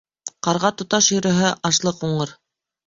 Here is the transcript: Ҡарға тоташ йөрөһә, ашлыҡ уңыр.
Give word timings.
Ҡарға 0.47 0.71
тоташ 0.79 1.11
йөрөһә, 1.17 1.55
ашлыҡ 1.73 2.05
уңыр. 2.11 2.39